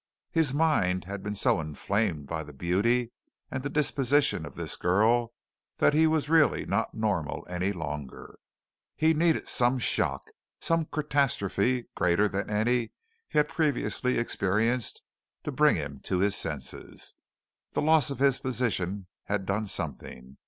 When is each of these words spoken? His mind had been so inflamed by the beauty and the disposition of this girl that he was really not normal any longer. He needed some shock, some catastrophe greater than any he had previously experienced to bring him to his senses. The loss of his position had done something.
His 0.31 0.51
mind 0.51 1.05
had 1.05 1.21
been 1.21 1.35
so 1.35 1.59
inflamed 1.61 2.25
by 2.25 2.41
the 2.41 2.53
beauty 2.53 3.11
and 3.51 3.61
the 3.61 3.69
disposition 3.69 4.47
of 4.47 4.55
this 4.55 4.75
girl 4.75 5.31
that 5.77 5.93
he 5.93 6.07
was 6.07 6.27
really 6.27 6.65
not 6.65 6.95
normal 6.95 7.45
any 7.47 7.71
longer. 7.71 8.39
He 8.95 9.13
needed 9.13 9.47
some 9.47 9.77
shock, 9.77 10.23
some 10.59 10.85
catastrophe 10.85 11.85
greater 11.93 12.27
than 12.27 12.49
any 12.49 12.93
he 13.29 13.37
had 13.37 13.47
previously 13.47 14.17
experienced 14.17 15.03
to 15.43 15.51
bring 15.51 15.75
him 15.75 15.99
to 16.05 16.17
his 16.17 16.35
senses. 16.35 17.13
The 17.73 17.83
loss 17.83 18.09
of 18.09 18.17
his 18.17 18.39
position 18.39 19.05
had 19.25 19.45
done 19.45 19.67
something. 19.67 20.37